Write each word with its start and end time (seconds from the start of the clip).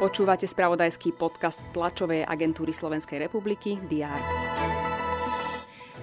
Počúvate 0.00 0.48
spravodajský 0.48 1.12
podcast 1.12 1.60
tlačovej 1.76 2.24
agentúry 2.24 2.72
Slovenskej 2.72 3.28
republiky 3.28 3.76
DR. 3.84 4.20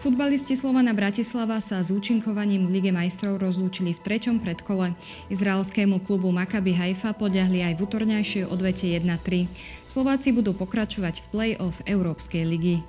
Futbalisti 0.05 0.54
Slovana 0.54 0.94
Bratislava 0.94 1.57
sa 1.57 1.81
s 1.81 1.89
účinkovaním 1.89 2.70
v 2.70 2.78
Lige 2.78 2.94
majstrov 2.94 3.41
rozlúčili 3.41 3.97
v 3.97 4.04
treťom 4.05 4.38
predkole. 4.46 4.94
Izraelskému 5.33 6.05
klubu 6.05 6.29
Maccabi 6.29 6.77
Haifa 6.77 7.18
podľahli 7.18 7.66
aj 7.66 7.73
v 7.73 7.79
útorňajšej 7.82 8.43
odvete 8.45 8.86
1-3. 8.93 9.50
Slováci 9.89 10.29
budú 10.29 10.54
pokračovať 10.54 11.18
v 11.18 11.25
play-off 11.34 11.82
Európskej 11.89 12.45
ligy. 12.45 12.86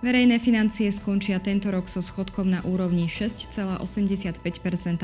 Verejné 0.00 0.40
financie 0.40 0.88
skončia 0.88 1.40
tento 1.40 1.68
rok 1.68 1.92
so 1.92 2.00
schodkom 2.00 2.48
na 2.48 2.60
úrovni 2.64 3.08
6,85% 3.08 4.40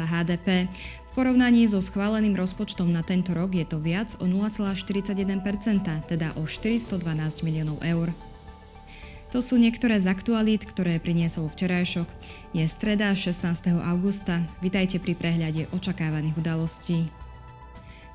HDP. 0.01 0.73
Porovnaní 1.13 1.69
so 1.69 1.85
schváleným 1.85 2.33
rozpočtom 2.33 2.89
na 2.89 3.05
tento 3.05 3.37
rok 3.37 3.53
je 3.53 3.69
to 3.69 3.77
viac 3.77 4.17
o 4.17 4.25
0,41%, 4.25 6.09
teda 6.09 6.33
o 6.41 6.49
412 6.49 7.45
miliónov 7.45 7.77
eur. 7.85 8.09
To 9.37 9.45
sú 9.45 9.61
niektoré 9.61 10.01
z 10.01 10.09
aktualít, 10.09 10.65
ktoré 10.65 10.97
priniesol 10.97 11.53
včerajšok. 11.53 12.09
Je 12.57 12.65
streda 12.65 13.13
16. 13.13 13.45
augusta. 13.81 14.45
Vitajte 14.65 15.01
pri 15.01 15.13
prehľade 15.13 15.69
očakávaných 15.73 16.37
udalostí. 16.37 17.09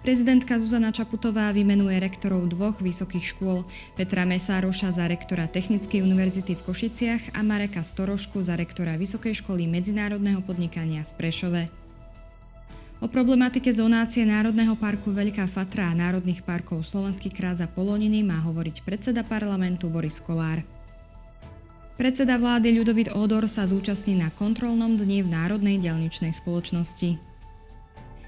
Prezidentka 0.01 0.57
Zuzana 0.57 0.89
Čaputová 0.89 1.53
vymenuje 1.53 2.01
rektorov 2.01 2.49
dvoch 2.49 2.81
vysokých 2.81 3.33
škôl, 3.33 3.65
Petra 3.93 4.25
Mesároša 4.25 4.93
za 4.93 5.05
rektora 5.09 5.45
Technickej 5.45 6.01
univerzity 6.01 6.53
v 6.53 6.65
Košiciach 6.65 7.37
a 7.37 7.41
Mareka 7.45 7.81
Storošku 7.81 8.41
za 8.41 8.57
rektora 8.57 8.97
Vysokej 8.97 9.41
školy 9.41 9.69
medzinárodného 9.69 10.41
podnikania 10.41 11.05
v 11.05 11.11
Prešove. 11.17 11.86
O 12.97 13.05
problematike 13.05 13.69
zonácie 13.69 14.25
Národného 14.25 14.73
parku 14.73 15.13
Veľká 15.13 15.45
Fatra 15.45 15.93
a 15.93 15.97
Národných 15.97 16.41
parkov 16.41 16.81
Slovenský 16.81 17.29
krát 17.29 17.61
za 17.61 17.69
Poloniny 17.69 18.25
má 18.25 18.41
hovoriť 18.41 18.81
predseda 18.81 19.21
parlamentu 19.21 19.85
Boris 19.85 20.17
Kolár. 20.17 20.65
Predseda 21.93 22.41
vlády 22.41 22.73
Ľudovit 22.73 23.13
Odor 23.13 23.45
sa 23.45 23.69
zúčastní 23.69 24.17
na 24.17 24.33
kontrolnom 24.33 24.97
dni 24.97 25.21
v 25.21 25.29
Národnej 25.29 25.77
diaľničnej 25.77 26.33
spoločnosti. 26.33 27.09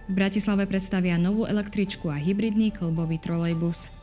V 0.05 0.11
Bratislave 0.13 0.69
predstavia 0.69 1.17
novú 1.17 1.49
električku 1.49 2.05
a 2.13 2.21
hybridný 2.21 2.69
klbový 2.69 3.17
trolejbus. 3.17 3.98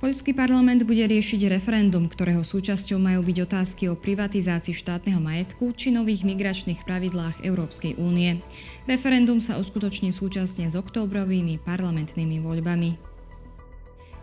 Poľský 0.00 0.32
parlament 0.32 0.80
bude 0.88 1.04
riešiť 1.04 1.52
referendum, 1.52 2.08
ktorého 2.08 2.40
súčasťou 2.40 2.96
majú 2.96 3.20
byť 3.20 3.36
otázky 3.44 3.92
o 3.92 4.00
privatizácii 4.00 4.72
štátneho 4.72 5.20
majetku 5.20 5.76
či 5.76 5.92
nových 5.92 6.24
migračných 6.24 6.88
pravidlách 6.88 7.44
Európskej 7.44 8.00
únie. 8.00 8.40
Referendum 8.88 9.44
sa 9.44 9.60
uskutoční 9.60 10.16
súčasne 10.16 10.72
s 10.72 10.74
októbrovými 10.74 11.60
parlamentnými 11.60 12.40
voľbami. 12.40 12.96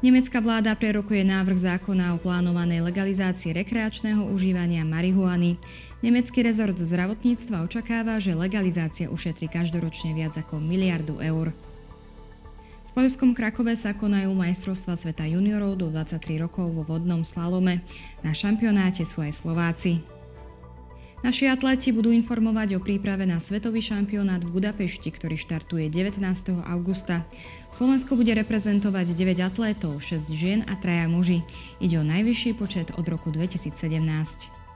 Nemecká 0.02 0.42
vláda 0.42 0.73
prerokuje 0.73 1.22
návrh 1.22 1.58
zákona 1.61 2.17
o 2.17 2.22
plánovanej 2.25 2.81
legalizácii 2.81 3.53
rekreačného 3.53 4.33
užívania 4.33 4.81
marihuany. 4.81 5.61
Nemecký 6.02 6.42
rezort 6.42 6.78
zdravotníctva 6.78 7.61
očakáva, 7.61 8.17
že 8.17 8.33
legalizácia 8.33 9.14
ušetrí 9.14 9.45
každoročne 9.45 10.17
viac 10.17 10.33
ako 10.42 10.58
miliardu 10.58 11.22
eur. 11.22 11.53
Poľskom 12.97 13.37
Krakove 13.37 13.77
sa 13.77 13.93
konajú 13.93 14.33
majstrovstva 14.33 14.97
sveta 14.97 15.29
juniorov 15.29 15.77
do 15.77 15.93
23 15.93 16.41
rokov 16.41 16.73
vo 16.73 16.81
vodnom 16.81 17.21
slalome. 17.21 17.85
Na 18.25 18.33
šampionáte 18.33 19.05
sú 19.05 19.21
aj 19.21 19.37
Slováci. 19.37 20.01
Naši 21.21 21.45
atleti 21.45 21.93
budú 21.93 22.09
informovať 22.09 22.73
o 22.73 22.81
príprave 22.81 23.29
na 23.29 23.37
svetový 23.37 23.85
šampionát 23.85 24.41
v 24.41 24.49
Budapešti, 24.49 25.13
ktorý 25.13 25.37
štartuje 25.37 25.93
19. 25.93 26.17
augusta. 26.65 27.21
Slovensko 27.69 28.17
bude 28.17 28.33
reprezentovať 28.33 29.13
9 29.13 29.45
atlétov, 29.45 30.01
6 30.01 30.33
žien 30.33 30.65
a 30.65 30.73
3 30.73 31.05
muži. 31.05 31.45
Ide 31.77 32.02
o 32.02 32.05
najvyšší 32.05 32.57
počet 32.57 32.97
od 32.97 33.05
roku 33.05 33.30
2017. 33.30 34.67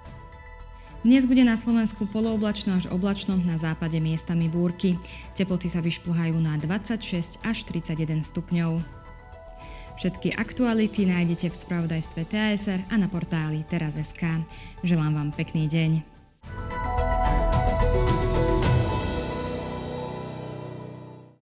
Dnes 1.02 1.26
bude 1.26 1.42
na 1.42 1.58
Slovensku 1.58 2.06
polooblačno 2.06 2.78
až 2.78 2.86
oblačno, 2.94 3.34
na 3.34 3.58
západe 3.58 3.98
miestami 3.98 4.46
búrky. 4.46 5.02
Teploty 5.34 5.66
sa 5.66 5.82
vyšplhajú 5.82 6.38
na 6.38 6.62
26 6.62 7.42
až 7.42 7.58
31 7.66 8.22
stupňov. 8.22 8.78
Všetky 9.98 10.38
aktuality 10.38 11.10
nájdete 11.10 11.50
v 11.50 11.58
spravodajstve 11.58 12.22
TASR 12.30 12.86
a 12.86 13.02
na 13.02 13.10
portáli 13.10 13.66
teraz.sk. 13.66 14.46
Želám 14.86 15.14
vám 15.18 15.30
pekný 15.34 15.66
deň. 15.66 16.11